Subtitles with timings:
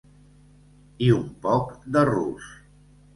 [1.07, 2.49] I un poc de rus.